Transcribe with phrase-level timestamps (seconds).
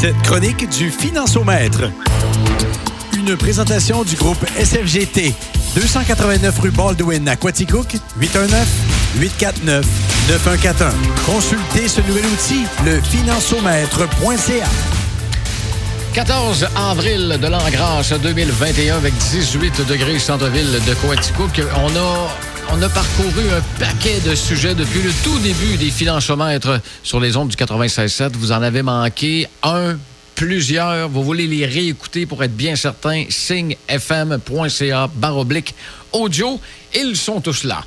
[0.00, 1.90] cette chronique du Financiomètre.
[3.18, 5.34] Une présentation du groupe SFGT.
[5.74, 9.82] 289 rue Baldwin à Quaticook, 819-849-9141.
[11.26, 14.68] Consultez ce nouvel outil, le financiomètre.ca.
[16.14, 21.60] 14 avril de l'an grâce 2021 avec 18 degrés centre-ville de Coaticook.
[21.76, 22.28] On a
[22.72, 27.36] on a parcouru un paquet de sujets depuis le tout début des financemètres sur les
[27.36, 28.32] ondes du 96.7.
[28.34, 29.96] Vous en avez manqué un,
[30.34, 31.08] plusieurs.
[31.08, 33.24] Vous voulez les réécouter pour être bien certain.
[33.28, 35.74] signefm.ca baroblique
[36.12, 36.60] audio.
[36.94, 37.82] Ils sont tous là.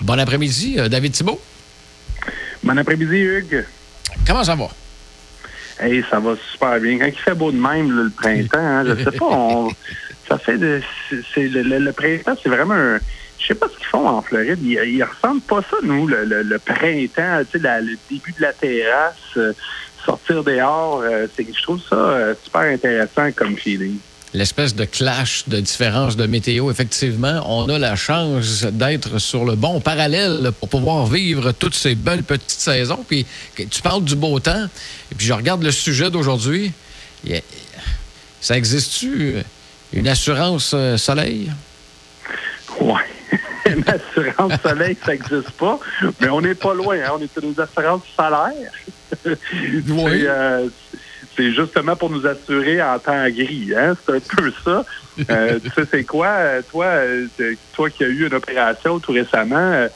[0.00, 1.40] Bon après-midi, euh, David Thibault.
[2.62, 3.64] Bon après-midi, Hugues.
[4.26, 4.68] Comment ça va?
[5.80, 6.98] Hey, ça va super bien.
[6.98, 9.68] Quand il fait beau de même, le printemps, hein, je sais pas,
[10.28, 10.80] ça fait de.
[11.36, 12.98] le, printemps, c'est vraiment un
[13.46, 14.58] je sais pas ce qu'ils font en Floride.
[14.62, 19.52] Ils, ils ressentent pas ça, nous, le, printemps, le début de la terrasse, euh,
[20.04, 21.02] sortir dehors.
[21.04, 23.98] Euh, je trouve ça euh, super intéressant comme feeling.
[24.34, 29.54] L'espèce de clash de différence de météo, effectivement, on a la chance d'être sur le
[29.54, 33.04] bon parallèle pour pouvoir vivre toutes ces belles petites saisons.
[33.06, 34.66] Puis tu parles du beau temps,
[35.12, 36.72] et puis je regarde le sujet d'aujourd'hui.
[38.40, 39.36] Ça existe-tu
[39.92, 41.50] une assurance soleil?
[43.76, 45.78] Une assurance soleil, ça n'existe pas,
[46.20, 46.96] mais on n'est pas loin.
[46.96, 47.12] Hein.
[47.14, 48.72] On est sur une assurance salaire.
[49.88, 50.68] Euh,
[51.36, 53.72] c'est justement pour nous assurer en temps gris.
[53.76, 53.94] Hein?
[54.04, 54.84] C'est un peu ça.
[55.30, 57.26] Euh, tu sais, c'est quoi, toi, euh,
[57.72, 59.86] toi qui as eu une opération tout récemment,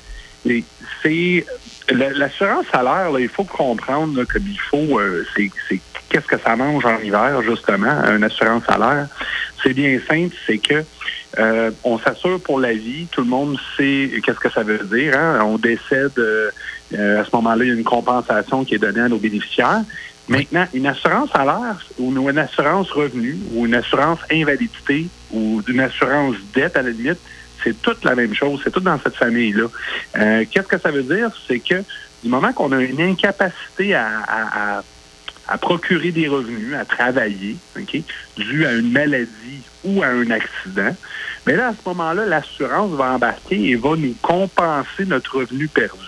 [0.44, 1.46] c'est
[1.88, 5.00] l'assurance salaire, il faut comprendre comme il faut,
[5.34, 5.50] c'est
[6.10, 9.06] qu'est-ce que ça mange en hiver, justement, une assurance salaire?
[9.62, 10.84] C'est bien simple, c'est que
[11.38, 13.06] euh, on s'assure pour la vie.
[13.10, 15.16] Tout le monde sait qu'est-ce que ça veut dire.
[15.16, 15.40] Hein?
[15.44, 16.18] On décède.
[16.18, 16.50] Euh,
[16.92, 19.82] à ce moment-là, il y a une compensation qui est donnée à nos bénéficiaires.
[20.28, 26.36] Maintenant, une assurance salaire ou une assurance revenu ou une assurance invalidité ou une assurance
[26.54, 27.18] dette à la limite,
[27.62, 28.60] c'est toute la même chose.
[28.64, 29.66] C'est tout dans cette famille-là.
[30.18, 31.30] Euh, qu'est-ce que ça veut dire?
[31.46, 31.82] C'est que
[32.22, 34.82] du moment qu'on a une incapacité à, à,
[35.58, 37.56] procurer des revenus, à travailler,
[38.36, 40.94] dû à une maladie ou à un accident,
[41.46, 45.98] mais là, à ce moment-là, l'assurance va embarquer et va nous compenser notre revenu perdu.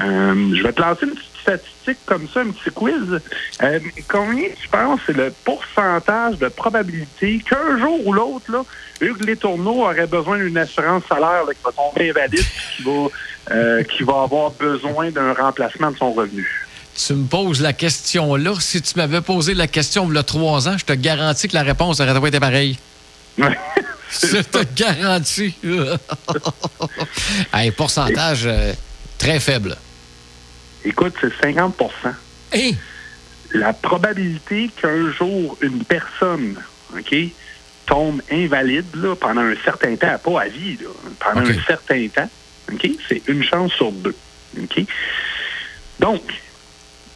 [0.00, 3.20] Euh, je vais te lancer une petite statistique comme ça, un petit quiz.
[3.62, 8.64] Euh, combien tu penses c'est le pourcentage de probabilité qu'un jour ou l'autre, là,
[9.00, 12.44] Hugues Les aurait besoin d'une assurance salaire qui va tomber invalide,
[12.76, 13.08] qui va,
[13.52, 16.67] euh, qui va avoir besoin d'un remplacement de son revenu?
[17.06, 18.54] Tu me poses la question là.
[18.58, 21.54] Si tu m'avais posé la question il y a trois ans, je te garantis que
[21.54, 22.78] la réponse aurait pas été pareille.
[23.38, 25.54] je te garantis.
[27.52, 28.72] Un pourcentage euh,
[29.16, 29.76] très faible.
[30.84, 32.74] Écoute, c'est 50%
[33.54, 36.56] La probabilité qu'un jour une personne,
[36.96, 37.14] OK,
[37.86, 38.86] tombe invalide
[39.20, 40.78] pendant un certain temps, pas à vie,
[41.20, 42.28] pendant un certain temps,
[42.72, 44.16] OK, c'est une chance sur deux.
[44.60, 44.84] OK?
[46.00, 46.22] Donc,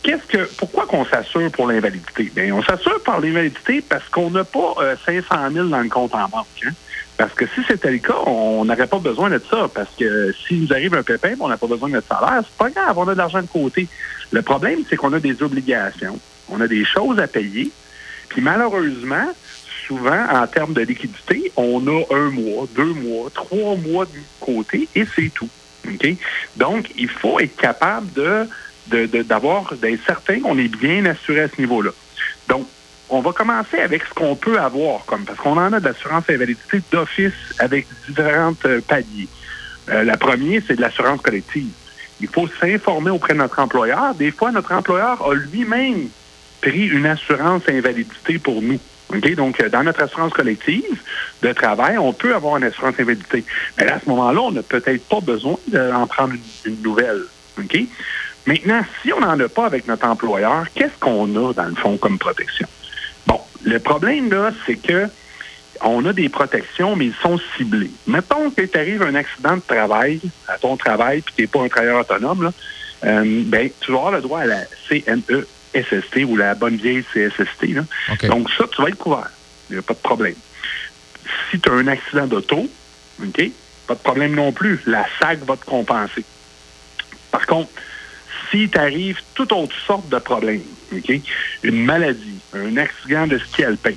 [0.02, 2.30] qu'est-ce que pourquoi qu'on s'assure pour l'invalidité?
[2.34, 4.74] Bien, on s'assure par l'invalidité parce qu'on n'a pas
[5.06, 6.46] 500 euh, 000 dans le compte en banque.
[6.66, 6.72] Hein?
[7.16, 9.68] Parce que si c'était le cas, on n'aurait pas besoin de ça.
[9.72, 12.56] Parce que s'il nous arrive un pépin, on n'a pas besoin de notre salaire, c'est
[12.56, 13.86] pas grave, on a de l'argent de côté.
[14.30, 16.18] Le problème, c'est qu'on a des obligations.
[16.48, 17.70] On a des choses à payer.
[18.28, 19.28] Puis malheureusement,
[19.86, 24.10] souvent, en termes de liquidité, on a un mois, deux mois, trois mois de
[24.40, 25.48] côté et c'est tout.
[26.56, 28.46] Donc, il faut être capable de
[28.88, 31.90] d'avoir d'être certain qu'on est bien assuré à ce niveau-là.
[32.48, 32.66] Donc,
[33.08, 36.24] on va commencer avec ce qu'on peut avoir, comme parce qu'on en a de l'assurance
[36.28, 39.28] invalidité d'office avec différentes euh, paliers.
[39.90, 41.68] Euh, la première, c'est de l'assurance collective.
[42.20, 44.14] Il faut s'informer auprès de notre employeur.
[44.14, 46.08] Des fois, notre employeur a lui-même
[46.62, 48.78] pris une assurance invalidité pour nous.
[49.36, 51.02] Donc, euh, dans notre assurance collective
[51.42, 53.44] de travail, on peut avoir une assurance invalidité.
[53.78, 57.22] Mais à ce moment-là, on n'a peut-être pas besoin d'en prendre une, nouvelle.
[58.46, 61.96] Maintenant, si on n'en a pas avec notre employeur, qu'est-ce qu'on a, dans le fond,
[61.96, 62.66] comme protection?
[63.26, 65.08] Bon, le problème, là, c'est que
[65.84, 67.90] on a des protections, mais ils sont ciblés.
[68.06, 71.62] Mettons que tu arrives un accident de travail à ton travail, puis tu n'es pas
[71.62, 72.52] un travailleur autonome, là,
[73.04, 77.74] euh, ben, tu vas avoir le droit à la CNE-SST ou la bonne vieille CSST.
[77.74, 77.82] Là.
[78.28, 79.30] Donc, ça, tu vas être couvert.
[79.70, 80.36] Il n'y a pas de problème.
[81.50, 82.68] Si tu as un accident d'auto,
[83.20, 83.50] OK,
[83.86, 84.80] pas de problème non plus.
[84.86, 86.24] La SAC va te compenser.
[87.30, 87.70] Par contre,
[88.52, 90.60] s'il t'arrive toute autre sorte de problème,
[91.62, 93.94] une maladie, un accident de ski alpin,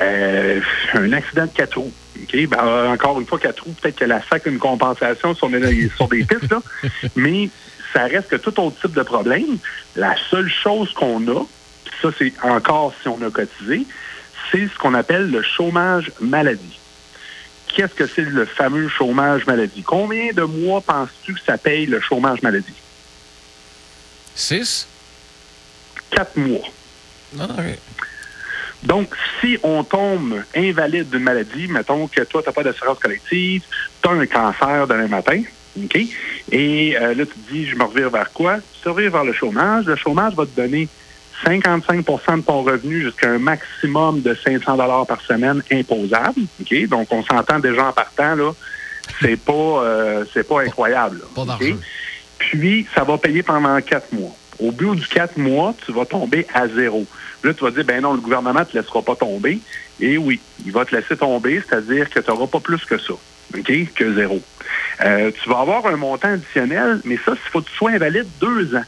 [0.00, 0.60] euh,
[0.92, 1.92] un accident de quatre roues,
[2.32, 5.48] ben, encore une fois, quatre roues, peut-être que la SAC a une compensation sur,
[5.96, 6.54] sur des pistes,
[7.16, 7.48] mais
[7.92, 9.56] ça reste que tout autre type de problème.
[9.96, 11.46] La seule chose qu'on a,
[12.02, 13.86] ça c'est encore si on a cotisé,
[14.50, 16.78] c'est ce qu'on appelle le chômage maladie.
[17.68, 19.82] Qu'est-ce que c'est le fameux chômage maladie?
[19.82, 22.83] Combien de mois penses-tu que ça paye le chômage maladie?
[24.34, 24.86] Six?
[26.10, 26.66] Quatre mois.
[27.40, 27.46] Ah,
[28.82, 33.62] Donc, si on tombe invalide d'une maladie, mettons que toi, tu n'as pas d'assurance collective,
[34.02, 35.42] tu as un cancer demain matin,
[35.82, 35.98] OK?
[36.52, 38.56] Et euh, là, tu te dis, je me revire vers quoi?
[38.56, 39.86] Tu te revires vers le chômage.
[39.86, 40.88] Le chômage va te donner
[41.44, 46.42] 55% de ton revenu jusqu'à un maximum de 500 dollars par semaine imposable.
[46.60, 46.88] OK?
[46.88, 48.52] Donc, on s'entend déjà en partant, là.
[49.20, 51.20] C'est pas, euh, c'est pas incroyable.
[52.54, 54.34] Puis, ça va payer pendant quatre mois.
[54.60, 57.04] Au bout du quatre mois, tu vas tomber à zéro.
[57.42, 59.58] Là, tu vas dire, ben non, le gouvernement ne te laissera pas tomber.
[60.00, 63.14] Et oui, il va te laisser tomber, c'est-à-dire que tu n'auras pas plus que ça,
[63.56, 64.40] OK, que zéro.
[65.04, 68.26] Euh, tu vas avoir un montant additionnel, mais ça, il faut que tu sois invalide
[68.40, 68.84] deux ans.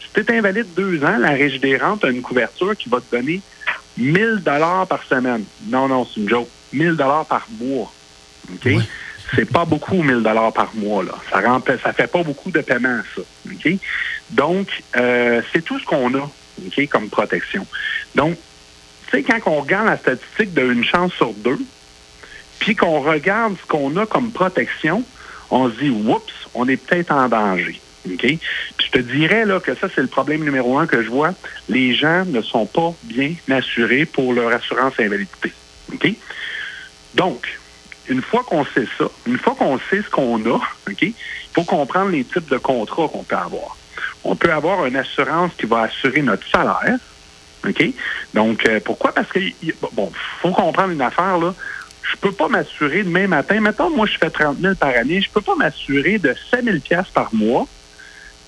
[0.00, 3.00] Si tu es invalide deux ans, la Régie des rentes a une couverture qui va
[3.00, 3.40] te donner
[3.98, 5.44] 1000 dollars par semaine.
[5.66, 6.48] Non, non, c'est une joke.
[6.72, 7.92] 1000 dollars par mois.
[8.52, 8.72] OK?
[9.34, 11.04] C'est pas beaucoup, 1000 dollars par mois.
[11.04, 11.14] Là.
[11.30, 13.22] Ça ne ça fait pas beaucoup de paiement, ça.
[13.46, 13.72] OK?
[14.30, 16.30] Donc, euh, c'est tout ce qu'on a
[16.66, 17.66] OK, comme protection.
[18.14, 18.36] Donc,
[19.10, 21.58] tu sais, quand on regarde la statistique d'une chance sur deux,
[22.58, 25.04] puis qu'on regarde ce qu'on a comme protection,
[25.50, 27.80] on se dit, oups, on est peut-être en danger.
[28.08, 28.26] OK?
[28.78, 31.32] je te dirais là, que ça, c'est le problème numéro un que je vois.
[31.68, 35.52] Les gens ne sont pas bien assurés pour leur assurance invalidité.
[37.14, 37.59] Donc,
[38.10, 41.14] une fois qu'on sait ça, une fois qu'on sait ce qu'on a, OK, il
[41.54, 43.76] faut comprendre les types de contrats qu'on peut avoir.
[44.24, 46.98] On peut avoir une assurance qui va assurer notre salaire.
[47.66, 47.84] OK?
[48.34, 49.12] Donc, euh, pourquoi?
[49.12, 49.38] Parce que,
[49.92, 50.10] bon,
[50.40, 51.54] faut comprendre une affaire, là.
[52.02, 53.60] Je peux pas m'assurer demain matin.
[53.60, 55.20] Mettons, moi, je fais 30 000 par année.
[55.20, 57.66] Je peux pas m'assurer de 7 000 par mois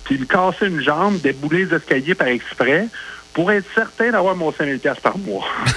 [0.04, 2.88] puis me casser une jambe, débouler les escaliers par exprès
[3.32, 5.46] pour être certain d'avoir mon 5 000 par mois.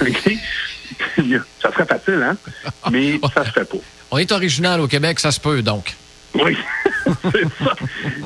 [1.62, 2.36] ça serait facile, hein?
[2.90, 3.78] Mais ça se fait pas.
[4.10, 5.94] On est original au Québec, ça se peut, donc.
[6.34, 6.56] Oui,
[7.22, 7.74] c'est ça.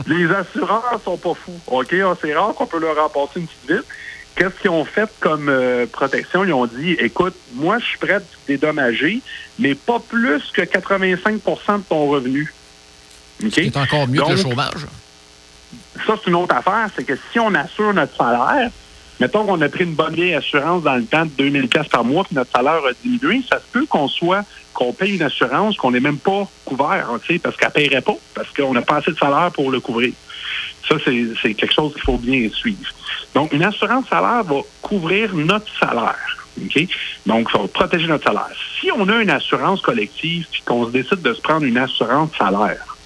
[0.07, 1.61] Les assureurs sont pas fous.
[1.67, 1.95] OK?
[2.05, 3.87] Ah, c'est rare qu'on peut leur remporter une petite vite.
[4.35, 6.45] Qu'est-ce qu'ils ont fait comme euh, protection?
[6.45, 9.21] Ils ont dit, écoute, moi, je suis prêt à te dédommager,
[9.59, 12.53] mais pas plus que 85% de ton revenu.
[13.45, 13.53] OK?
[13.55, 14.87] C'est encore mieux que le chômage.
[16.07, 18.71] Ça, c'est une autre affaire, c'est que si on assure notre salaire,
[19.21, 22.05] mettons qu'on a pris une bonne vieille assurance dans le temps de 2000 pièces par
[22.05, 25.77] mois, puis notre salaire a diminué, ça se peut qu'on soit qu'on paye une assurance
[25.77, 28.97] qu'on n'est même pas couvert, hein, parce qu'elle ne paierait pas, parce qu'on n'a pas
[28.97, 30.13] assez de salaire pour le couvrir.
[30.89, 32.89] Ça, c'est quelque chose qu'il faut bien suivre.
[33.35, 36.49] Donc, une assurance salaire va couvrir notre salaire.
[36.61, 36.87] OK?
[37.27, 38.51] Donc, ça va protéger notre salaire.
[38.81, 42.31] Si on a une assurance collective puis qu'on se décide de se prendre une assurance
[42.37, 42.97] salaire,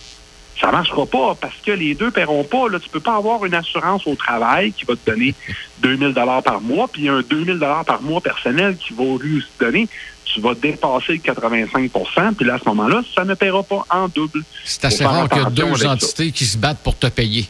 [0.65, 2.71] ça marchera pas parce que les deux paieront pas.
[2.71, 5.35] Là, tu peux pas avoir une assurance au travail qui va te donner
[5.81, 9.89] 2000 dollars par mois, puis un 2000 dollars par mois personnel qui va lui donner.
[10.25, 14.09] Tu vas dépasser le 85% puis là, à ce moment-là, ça ne paiera pas en
[14.09, 14.43] double.
[14.65, 17.47] C'est assez rare qu'il y a deux entités qui se battent pour te payer.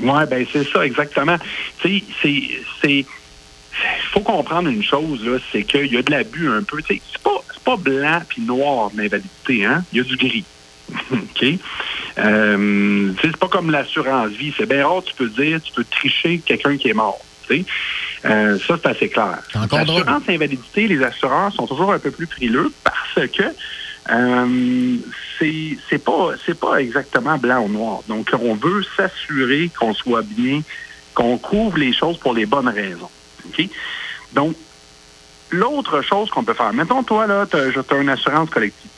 [0.00, 1.36] Oui, ben c'est ça, exactement.
[1.80, 2.42] Tu sais,
[2.80, 6.78] c'est il faut comprendre une chose, là, c'est qu'il y a de l'abus un peu.
[6.88, 9.84] C'est pas, pas blanc puis noir l'invalidité, hein?
[9.92, 10.44] Il y a du gris.
[11.12, 11.58] OK?
[12.18, 14.52] Euh, c'est pas comme l'assurance vie.
[14.56, 17.20] C'est bien rare, tu peux dire, tu peux tricher quelqu'un qui est mort.
[18.24, 19.38] Euh, ça, c'est assez clair.
[19.54, 23.42] L'assurance invalidité, les assureurs sont toujours un peu plus frileux parce que
[24.10, 24.96] euh,
[25.38, 28.00] c'est pas c'est pas exactement blanc ou noir.
[28.08, 30.62] Donc, on veut s'assurer qu'on soit bien,
[31.14, 33.10] qu'on couvre les choses pour les bonnes raisons.
[33.46, 33.68] OK?
[34.32, 34.56] Donc,
[35.50, 38.90] l'autre chose qu'on peut faire, mettons, toi, là, tu as une assurance collective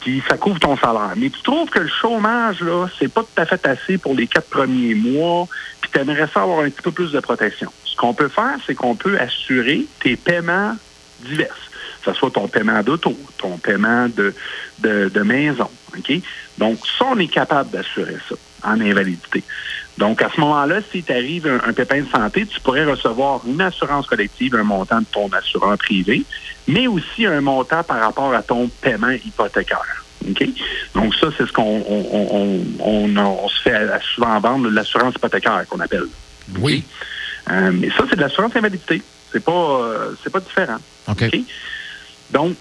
[0.00, 1.12] puis ça couvre ton salaire.
[1.16, 4.26] Mais tu trouves que le chômage, là, c'est pas tout à fait assez pour les
[4.26, 5.46] quatre premiers mois,
[5.80, 7.70] puis tu aimerais ça avoir un petit peu plus de protection.
[7.84, 10.76] Ce qu'on peut faire, c'est qu'on peut assurer tes paiements
[11.20, 11.56] divers.
[12.02, 14.34] Que ce soit ton paiement d'auto, ton paiement de,
[14.78, 15.68] de, de maison.
[15.96, 16.12] OK?
[16.56, 19.42] Donc, ça, on est capable d'assurer ça en invalidité.
[19.98, 23.60] Donc, à ce moment-là, si t'arrive un, un pépin de santé, tu pourrais recevoir une
[23.60, 26.24] assurance collective, un montant de ton assureur privé,
[26.68, 30.04] mais aussi un montant par rapport à ton paiement hypothécaire.
[30.94, 31.82] Donc, ça, c'est ce qu'on
[32.80, 36.06] on, se fait souvent vendre, l'assurance hypothécaire qu'on appelle.
[36.58, 36.84] Oui.
[37.50, 39.02] Euh, mais ça, c'est de l'assurance invalidité.
[39.32, 40.78] C'est pas, euh, c'est pas différent.
[41.08, 41.24] OK?
[42.30, 42.56] Donc,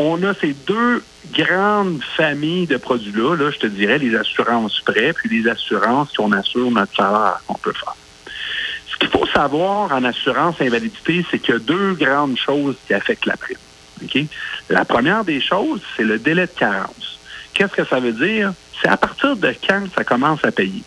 [0.00, 5.12] on a ces deux grandes familles de produits-là, là, je te dirais, les assurances prêts,
[5.12, 7.94] puis les assurances qu'on assure notre salaire qu'on peut faire.
[8.90, 12.94] Ce qu'il faut savoir en assurance invalidité, c'est qu'il y a deux grandes choses qui
[12.94, 13.58] affectent la prime.
[14.70, 17.18] La première des choses, c'est le délai de carence.
[17.52, 18.54] Qu'est-ce que ça veut dire?
[18.80, 20.82] C'est à partir de quand ça commence à payer.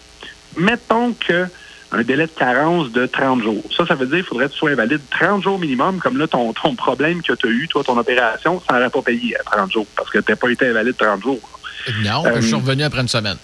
[0.57, 1.45] Mettons que
[1.93, 3.63] un délai de carence de 30 jours.
[3.75, 6.27] Ça, ça veut dire qu'il faudrait que tu sois invalide 30 jours minimum, comme là,
[6.27, 9.43] ton, ton problème que tu as eu, toi, ton opération, ça n'aurait pas payé à
[9.43, 11.39] 30 jours parce que tu n'as pas été invalide 30 jours.
[12.03, 13.37] Non, je suis euh, revenu après une semaine.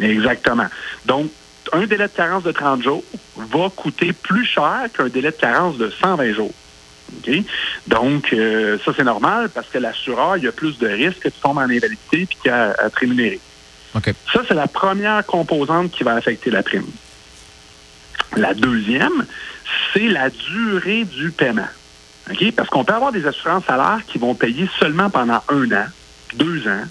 [0.00, 0.66] Exactement.
[1.06, 1.30] Donc,
[1.72, 3.04] un délai de carence de 30 jours
[3.36, 6.54] va coûter plus cher qu'un délai de carence de 120 jours.
[7.86, 11.28] Donc, euh, ça, c'est normal parce que l'assureur, il y a plus de risques que
[11.28, 13.40] tu tombes en invalidité puis qu'à à te rémunérer.
[14.32, 16.86] Ça, c'est la première composante qui va affecter la prime.
[18.36, 19.26] La deuxième,
[19.92, 21.68] c'est la durée du paiement.
[22.56, 25.86] Parce qu'on peut avoir des assurances salaires qui vont payer seulement pendant un an,
[26.34, 26.84] deux ans,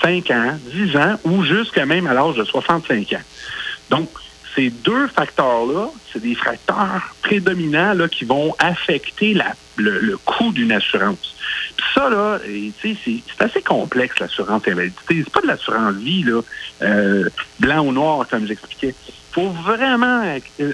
[0.00, 3.22] cinq ans, dix ans ou jusqu'à même à l'âge de 65 ans.
[3.90, 4.08] Donc,
[4.54, 9.36] ces deux facteurs-là, c'est des facteurs prédominants là, qui vont affecter
[9.76, 11.34] le, coût d'une assurance.
[11.76, 12.38] Puis ça, là,
[12.82, 15.22] c'est assez complexe, l'assurance invalidité.
[15.24, 16.40] C'est pas de l'assurance vie, là,
[16.82, 17.28] euh,
[17.60, 18.94] blanc ou noir, comme j'expliquais.
[19.36, 20.22] Il faut vraiment
[20.60, 20.72] euh,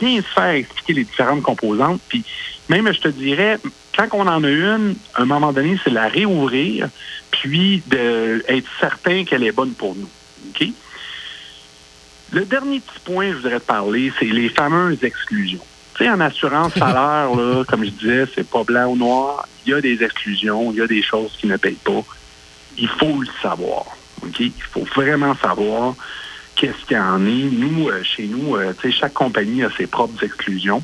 [0.00, 2.00] bien se faire expliquer les différentes composantes.
[2.08, 2.24] Puis
[2.68, 3.58] même, je te dirais,
[3.96, 6.88] quand on en a une, à un moment donné, c'est la réouvrir,
[7.30, 10.08] puis d'être certain qu'elle est bonne pour nous.
[10.48, 10.68] OK?
[12.30, 15.64] Le dernier petit point que je voudrais te parler, c'est les fameuses exclusions.
[15.96, 19.46] Tu sais, en assurance salaire, là, comme je disais, c'est pas blanc ou noir.
[19.66, 22.04] Il y a des exclusions, il y a des choses qui ne payent pas.
[22.76, 23.84] Il faut le savoir.
[24.22, 24.40] OK?
[24.40, 25.94] Il faut vraiment savoir
[26.58, 27.50] qu'est-ce qu'il y en est.
[27.50, 30.82] Nous, euh, chez nous, euh, chaque compagnie a ses propres exclusions.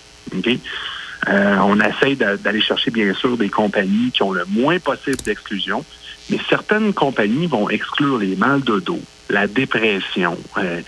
[1.29, 5.85] Euh, on essaie d'aller chercher, bien sûr, des compagnies qui ont le moins possible d'exclusion,
[6.31, 9.01] mais certaines compagnies vont exclure les mal de dos,
[9.31, 10.37] la dépression.
[10.59, 10.81] Euh,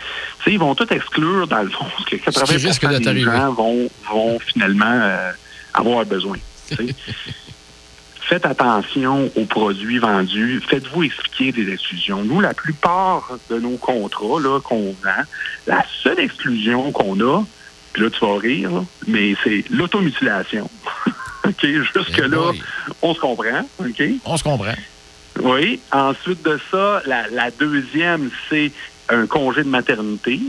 [0.46, 4.84] ils vont tout exclure, dans le fond, ce que 80 des gens vont, vont finalement
[4.86, 5.32] euh,
[5.74, 6.36] avoir besoin.
[8.28, 10.60] Faites attention aux produits vendus.
[10.68, 12.24] Faites-vous expliquer des exclusions.
[12.24, 15.22] Nous, la plupart de nos contrats qu'on vend,
[15.68, 17.44] la seule exclusion qu'on a,
[17.92, 18.70] puis là, tu vas rire,
[19.06, 20.68] mais c'est l'automutilation.
[21.46, 21.66] OK?
[21.66, 22.60] Jusque-là, eh
[23.00, 23.66] on se comprend.
[23.78, 24.02] OK?
[24.24, 24.74] On se comprend.
[25.40, 25.80] Oui.
[25.92, 28.72] Ensuite de ça, la, deuxième, c'est
[29.08, 30.40] un congé de maternité.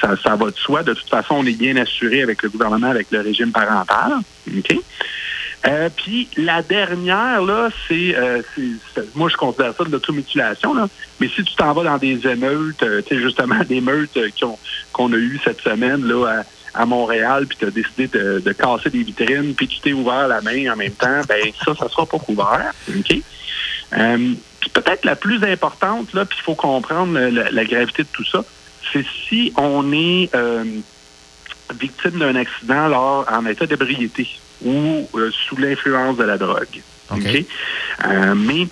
[0.00, 0.84] Ça, ça va de soi.
[0.84, 4.20] De toute façon, on est bien assuré avec le gouvernement, avec le régime parental.
[4.56, 4.76] OK?
[5.66, 8.42] Euh, puis la dernière, là, c'est, euh,
[9.14, 10.88] moi je considère ça de l'automutilation, là.
[11.20, 14.18] Mais si tu t'en vas dans des émeutes, tu sais, justement des émeutes
[14.92, 16.42] qu'on a eues cette semaine là,
[16.74, 20.42] à, Montréal, puis tu as décidé de, casser des vitrines, puis tu t'es ouvert la
[20.42, 22.72] main en même temps, ben ça, ça sera pas couvert.
[22.88, 23.16] OK?
[23.96, 24.34] Euh,
[24.74, 28.44] peut-être la plus importante, là, puis il faut comprendre la, gravité de tout ça,
[28.92, 30.64] c'est si on est euh,
[31.78, 34.28] victime d'un accident lors en état d'ébriété
[34.62, 36.82] ou euh, sous l'influence de la drogue.
[38.34, 38.68] mais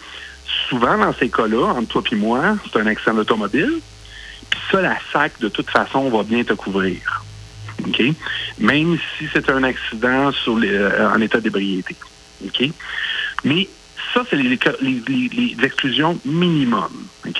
[0.68, 3.80] souvent, dans ces cas-là, entre toi et moi, c'est un accident d'automobile.
[4.50, 7.24] Puis ça, la SAC, de toute façon, va bien te couvrir.
[8.58, 11.96] Même si c'est un accident sur en état d'ébriété.
[13.44, 13.68] Mais
[14.12, 14.58] ça, c'est les,
[15.62, 16.90] exclusions minimum.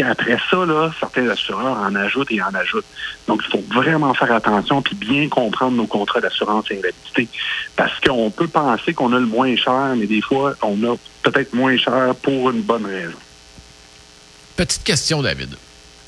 [0.04, 2.86] Après ça, là, certains assureurs en ajoutent et en ajoutent.
[3.26, 7.28] Donc, il faut vraiment faire attention puis bien comprendre nos contrats d'assurance invalidité.
[7.76, 11.52] Parce qu'on peut penser qu'on a le moins cher, mais des fois, on a peut-être
[11.52, 13.18] moins cher pour une bonne raison.
[14.56, 15.56] Petite question, David.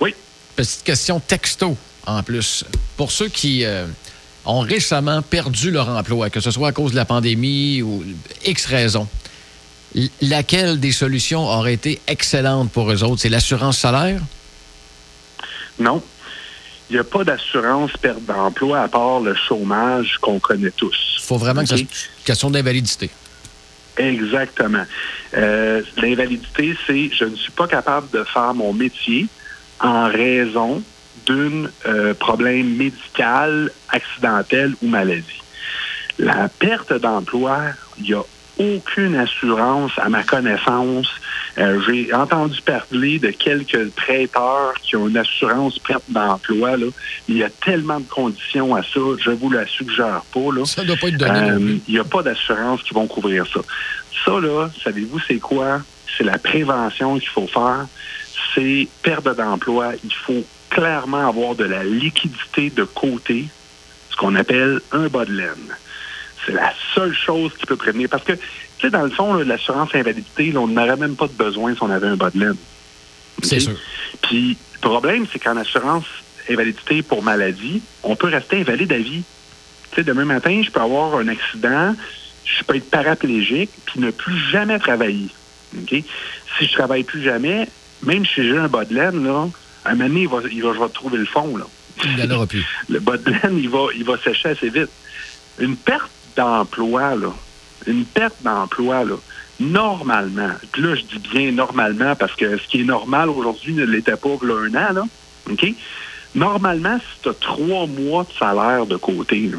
[0.00, 0.14] Oui.
[0.56, 2.64] Petite question texto, en plus.
[2.96, 3.86] Pour ceux qui euh,
[4.44, 8.04] ont récemment perdu leur emploi, que ce soit à cause de la pandémie ou
[8.44, 9.08] X raisons,
[10.20, 13.22] laquelle des solutions aurait été excellente pour eux autres?
[13.22, 14.20] C'est l'assurance salaire?
[15.78, 16.02] Non.
[16.90, 20.96] Il n'y a pas d'assurance perte d'emploi à part le chômage qu'on connaît tous.
[21.18, 23.10] Il faut vraiment que ce soit une question d'invalidité.
[23.96, 24.84] Exactement.
[25.36, 29.26] Euh, l'invalidité, c'est je ne suis pas capable de faire mon métier
[29.80, 30.82] en raison
[31.26, 35.42] d'un euh, problème médical, accidentel ou maladie.
[36.18, 37.60] La perte d'emploi,
[37.98, 38.22] il y a
[38.58, 41.08] aucune assurance à ma connaissance.
[41.58, 46.76] Euh, j'ai entendu parler de quelques prêteurs qui ont une assurance perte d'emploi.
[47.28, 50.52] Il y a tellement de conditions à ça, je vous la suggère pas.
[50.52, 50.64] Là.
[50.64, 51.50] Ça doit pas être donné.
[51.50, 53.60] Euh, il n'y a pas d'assurance qui vont couvrir ça.
[54.24, 55.80] Ça, là, savez-vous, c'est quoi?
[56.16, 57.86] C'est la prévention qu'il faut faire.
[58.54, 59.92] C'est perte d'emploi.
[60.02, 63.46] Il faut clairement avoir de la liquidité de côté,
[64.10, 65.76] ce qu'on appelle un bas de laine.
[66.46, 68.08] C'est la seule chose qui peut prévenir.
[68.08, 68.40] Parce que, tu
[68.80, 72.08] sais, dans le fond, l'assurance invalidité, on n'aurait même pas de besoin si on avait
[72.08, 72.56] un bas de laine.
[73.42, 73.76] C'est sûr.
[74.22, 76.04] Puis, le problème, c'est qu'en assurance
[76.48, 79.22] invalidité pour maladie, on peut rester invalide à vie.
[79.90, 81.94] Tu sais, demain matin, je peux avoir un accident,
[82.44, 85.28] je peux être paraplégique, puis ne plus jamais travailler.
[85.88, 87.68] Si je travaille plus jamais,
[88.02, 89.48] même si j'ai un bas de laine, là,
[89.84, 91.56] à un moment donné, il va, il va, trouver le fond.
[91.56, 91.64] Là.
[92.04, 92.64] Il n'y en aura plus.
[92.88, 94.90] Le bas de laine, il va, il va sécher assez vite.
[95.58, 97.32] Une perte d'emploi, là,
[97.86, 99.16] une perte d'emploi, là,
[99.60, 104.16] normalement, là, je dis bien normalement parce que ce qui est normal aujourd'hui ne l'était
[104.16, 105.04] pas il y a un an, là,
[105.50, 105.66] OK?
[106.34, 109.50] Normalement, si tu as trois mois de salaire de côté,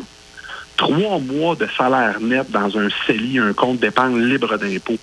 [0.75, 4.97] trois mois de salaire net dans un CELI, un compte d'épargne libre d'impôt,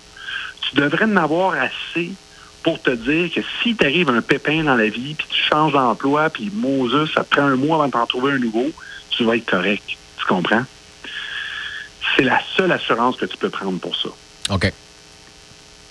[0.61, 2.11] tu devrais en avoir assez
[2.61, 6.29] pour te dire que si t'arrive un pépin dans la vie, puis tu changes d'emploi,
[6.29, 8.71] puis Moses, ça te prend un mois avant de t'en trouver un nouveau,
[9.09, 9.83] tu vas être correct.
[10.17, 10.63] Tu comprends?
[12.23, 14.07] C'est la seule assurance que tu peux prendre pour ça.
[14.49, 14.71] OK.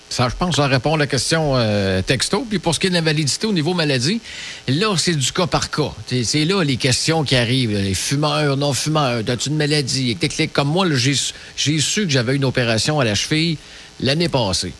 [0.09, 2.45] Ça, je pense, ça répond à la question euh, texto.
[2.49, 4.19] Puis pour ce qui est de l'invalidité au niveau maladie,
[4.67, 5.91] là, c'est du cas par cas.
[6.07, 7.71] C'est là les questions qui arrivent.
[7.71, 10.17] Les fumeurs, non-fumeurs, as-tu une maladie?
[10.51, 13.57] Comme moi, j'ai su que j'avais une opération à la cheville
[13.99, 14.73] l'année passée.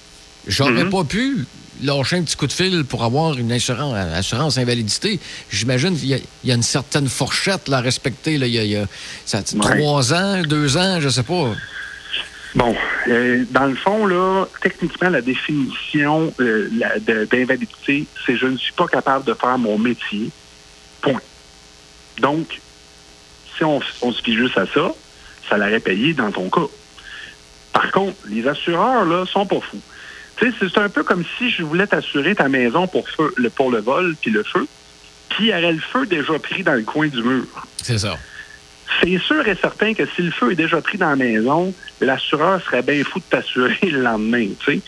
[0.48, 0.90] J'aurais mm-hmm.
[0.90, 1.46] pas pu
[1.82, 5.20] lâcher un petit coup de fil pour avoir une assurance, assurance invalidité.
[5.50, 8.38] J'imagine qu'il y, a une certaine fourchette là, à respecter.
[8.38, 8.48] Là.
[8.48, 8.86] Il y a,
[9.62, 11.54] trois ans, deux ans, je sais pas.
[12.56, 12.76] Bon,
[13.08, 16.70] euh, dans le fond, là, techniquement, la définition euh,
[17.32, 20.30] d'invalidité, c'est je ne suis pas capable de faire mon métier.
[21.02, 21.22] Point.
[22.20, 22.62] Donc,
[23.58, 24.94] si on, se fie juste à ça,
[25.50, 26.68] ça l'aurait payé dans ton cas.
[27.72, 29.82] Par contre, les assureurs, là, sont pas fous.
[30.60, 33.80] C'est un peu comme si je voulais t'assurer ta maison pour, feu, le, pour le
[33.80, 34.68] vol puis le feu,
[35.30, 37.46] puis il y aurait le feu déjà pris dans le coin du mur.
[37.82, 38.18] C'est ça
[39.02, 42.62] c'est sûr et certain que si le feu est déjà pris dans la maison, l'assureur
[42.62, 44.82] serait bien fou de t'assurer le lendemain, tu sais.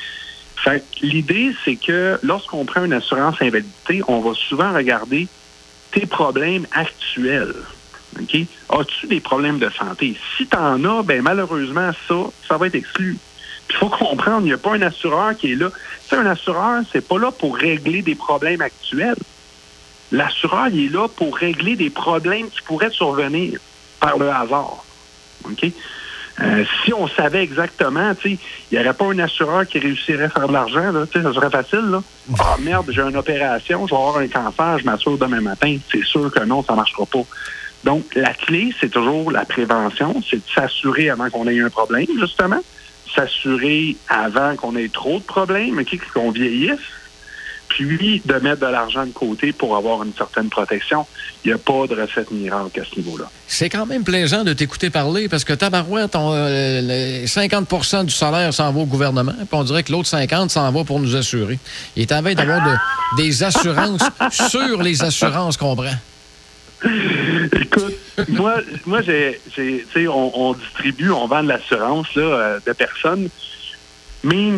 [0.58, 5.28] Fait l'idée, c'est que lorsqu'on prend une assurance invalidité, on va souvent regarder
[5.92, 7.54] tes problèmes actuels.
[8.20, 8.38] OK?
[8.70, 10.18] As-tu des problèmes de santé?
[10.38, 12.16] Si tu en as, ben malheureusement, ça,
[12.48, 13.18] ça va être exclu.
[13.70, 15.70] Il faut comprendre, il n'y a pas un assureur qui est là.
[16.08, 19.16] C'est un assureur, c'est pas là pour régler des problèmes actuels.
[20.12, 23.60] L'assureur, il est là pour régler des problèmes qui pourraient survenir
[24.00, 24.86] par le hasard.
[25.46, 25.72] OK?
[26.42, 28.38] Euh, si on savait exactement, il
[28.72, 31.86] n'y aurait pas un assureur qui réussirait à faire de l'argent, ça serait facile.
[31.92, 32.04] Là.
[32.40, 35.78] Ah merde, j'ai une opération, je vais avoir un cancer, je m'assure demain matin.
[35.90, 37.24] C'est sûr que non, ça ne marchera pas.
[37.86, 42.08] Donc, la clé, c'est toujours la prévention, c'est de s'assurer avant qu'on ait un problème,
[42.20, 42.60] justement,
[43.14, 46.80] s'assurer avant qu'on ait trop de problèmes, qu'on vieillisse,
[47.68, 51.06] puis de mettre de l'argent de côté pour avoir une certaine protection.
[51.44, 53.30] Il n'y a pas de recette miracle à ce niveau-là.
[53.48, 58.54] C'est quand même plaisant de t'écouter parler parce que tabarouette, on, 50% euh, du salaire
[58.54, 61.60] s'en va au gouvernement, puis on dirait que l'autre 50 s'en va pour nous assurer.
[61.96, 62.62] Il est en veille d'avoir
[63.18, 64.02] des assurances
[64.50, 65.96] sur les assurances qu'on prend.
[66.84, 67.96] Écoute,
[68.30, 69.40] moi, moi j'ai,
[70.08, 73.30] on, on, distribue, on vend de l'assurance euh, de personnes,
[74.24, 74.54] mais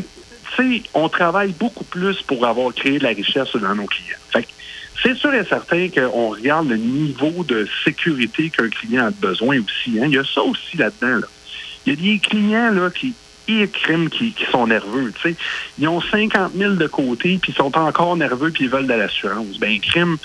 [0.94, 4.46] on travaille beaucoup plus pour avoir créé de la richesse dans nos clients.
[5.04, 10.00] c'est sûr et certain qu'on regarde le niveau de sécurité qu'un client a besoin aussi.
[10.00, 10.06] Hein.
[10.08, 11.28] Il y a ça aussi là-dedans.
[11.86, 13.14] Il y a des clients là, qui
[13.72, 15.14] crime qui, qui sont nerveux.
[15.80, 18.94] Ils ont 50 000 de côté, puis ils sont encore nerveux, puis ils veulent de
[18.94, 19.58] l'assurance.
[19.60, 20.18] Ben, crime,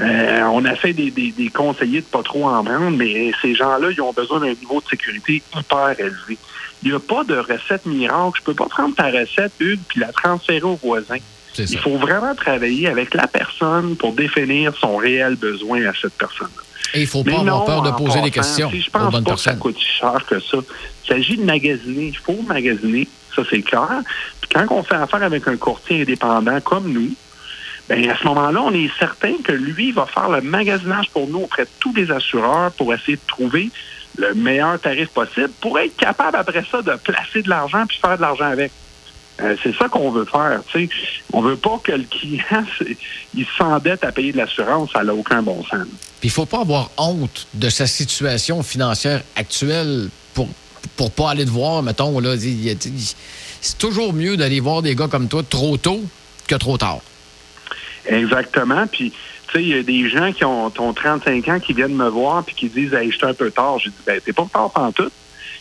[0.00, 3.88] euh, on a fait des, des, conseillers de pas trop en prendre, mais ces gens-là,
[3.90, 6.38] ils ont besoin d'un niveau de sécurité hyper élevé.
[6.82, 8.38] Il n'y a pas de recette miracle.
[8.38, 11.16] Je peux pas prendre ta recette, Hugues, puis la transférer au voisin.
[11.58, 16.62] Il faut vraiment travailler avec la personne pour définir son réel besoin à cette personne-là.
[16.94, 19.40] Et il ne faut pas avoir peur de poser des questions je pense pas que
[19.40, 20.58] ça coûte si cher que ça.
[21.06, 22.08] Il s'agit de magasiner.
[22.08, 24.02] Il faut magasiner, ça c'est clair.
[24.40, 27.14] Puis quand on fait affaire avec un courtier indépendant comme nous,
[27.88, 31.40] ben à ce moment-là, on est certain que lui va faire le magasinage pour nous
[31.40, 33.70] auprès de tous les assureurs pour essayer de trouver
[34.18, 38.16] le meilleur tarif possible pour être capable après ça de placer de l'argent puis faire
[38.16, 38.72] de l'argent avec.
[39.42, 40.62] Euh, c'est ça qu'on veut faire.
[40.72, 40.88] sais.
[41.32, 42.64] On veut pas que le client
[43.58, 45.86] s'endette à payer de l'assurance, ça n'a aucun bon sens.
[46.20, 50.48] Puis il faut pas avoir honte de sa situation financière actuelle pour
[50.96, 52.34] pour pas aller te voir, mettons, là.
[53.60, 56.00] C'est toujours mieux d'aller voir des gars comme toi trop tôt
[56.46, 57.00] que trop tard.
[58.06, 58.86] Exactement.
[58.86, 59.12] Puis
[59.48, 62.44] tu sais, il y a des gens qui ont, 35 ans qui viennent me voir
[62.44, 63.78] puis qui disent hey, je suis un peu tard.
[63.78, 65.10] J'ai dit ben t'es pas tard en tout.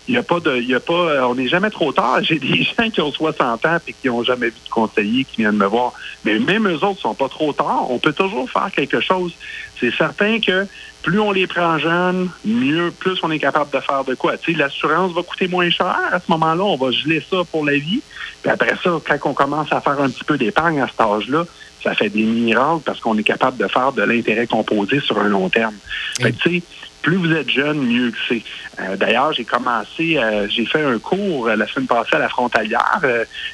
[0.07, 0.57] Il y a pas de.
[0.57, 0.93] Il y a pas.
[0.93, 2.19] Euh, on n'est jamais trop tard.
[2.21, 5.37] J'ai des gens qui ont 60 ans et qui n'ont jamais vu de conseiller qui
[5.37, 5.93] viennent me voir.
[6.23, 7.89] Mais même eux autres sont pas trop tard.
[7.89, 9.33] On peut toujours faire quelque chose.
[9.79, 10.67] C'est certain que
[11.01, 14.37] plus on les prend jeunes, mieux, plus on est capable de faire de quoi.
[14.37, 15.95] Tu sais, l'assurance va coûter moins cher.
[16.11, 18.01] À ce moment-là, on va geler ça pour la vie.
[18.41, 21.45] Puis après ça, quand on commence à faire un petit peu d'épargne à cet âge-là,
[21.83, 25.27] ça fait des miracles parce qu'on est capable de faire de l'intérêt composé sur un
[25.27, 25.75] long terme.
[26.19, 26.63] Fait sais,
[27.05, 28.41] plus vous êtes jeune, mieux que c'est.
[28.79, 32.29] Euh, d'ailleurs, j'ai commencé, euh, j'ai fait un cours euh, la semaine passée à la
[32.29, 32.99] frontalière.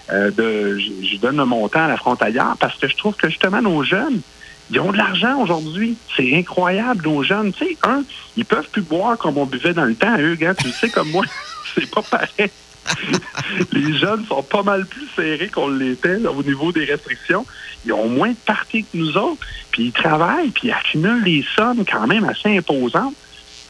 [0.10, 4.22] je donne un montant à la frontalière parce que je trouve que justement nos jeunes,
[4.70, 5.98] Ils ont de l'argent aujourd'hui.
[6.16, 7.52] C'est incroyable, nos jeunes.
[7.52, 8.04] Tu sais, un,
[8.38, 10.18] ils peuvent plus boire comme on buvait dans le temps.
[10.18, 11.26] Eux, gars, tu sais, comme moi,
[11.76, 12.50] c'est pas pareil.
[13.74, 17.46] les jeunes sont pas mal plus serrés qu'on l'était au niveau des restrictions.
[17.86, 21.44] Ils ont moins de parties que nous autres, puis ils travaillent, puis ils accumulent des
[21.54, 23.16] sommes quand même assez imposantes.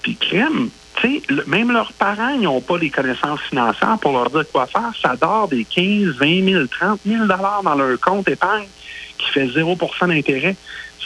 [0.02, 0.38] Puis tu
[1.02, 4.92] sais, même leurs parents, n'ont pas les connaissances financières pour leur dire quoi faire.
[5.02, 8.68] Ça dort des 15, 20 000, 30 000 dollars dans leur compte épargne
[9.18, 10.56] qui fait 0% d'intérêt.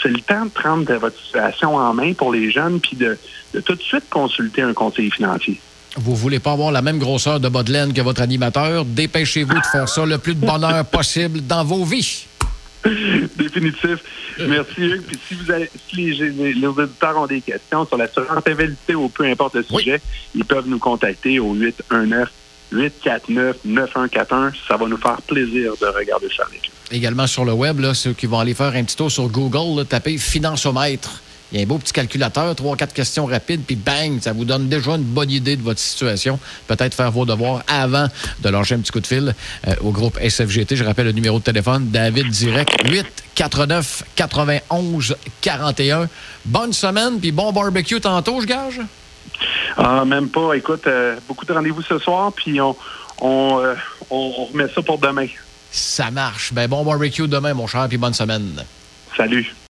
[0.02, 3.18] C'est le temps de prendre votre situation en main pour les jeunes, puis de,
[3.54, 5.60] de tout de suite consulter un conseiller financier.
[5.98, 8.84] Vous voulez pas avoir la même grosseur de bas que votre animateur?
[8.84, 12.26] Dépêchez-vous de faire ça le plus de bonheur possible dans vos vies.
[13.38, 14.00] Définitif.
[14.48, 15.02] Merci, Hugues.
[15.02, 19.24] Puis si, vous avez, si les, auditeurs ont des questions sur l'assurance invalidité ou peu
[19.26, 20.02] importe le sujet,
[20.34, 22.30] ils peuvent nous contacter au 819
[22.72, 24.54] 849 9141.
[24.68, 28.14] Ça va nous faire plaisir de regarder ça avec Également sur le web, là, ceux
[28.14, 31.22] qui vont aller faire un petit tour sur Google, taper Financiomètre.
[31.52, 34.46] Il y a un beau petit calculateur, trois, quatre questions rapides, puis bang, ça vous
[34.46, 36.40] donne déjà une bonne idée de votre situation.
[36.68, 38.08] Peut-être faire vos devoirs avant
[38.42, 39.36] de lancer un petit coup de fil
[39.68, 40.76] euh, au groupe SFGT.
[40.76, 46.10] Je rappelle le numéro de téléphone, David Direct, 849 91 41.
[46.46, 48.82] Bonne semaine, puis bon barbecue tantôt, je gage?
[49.78, 50.54] Ah, même pas.
[50.54, 52.76] Écoute, euh, beaucoup de rendez-vous ce soir, puis on,
[53.22, 53.76] on, euh,
[54.10, 55.28] on, remet ça pour demain.
[55.72, 56.54] Ça marche.
[56.54, 58.64] Ben, bon barbecue demain, mon cher, puis bonne semaine.
[59.16, 59.56] Salut.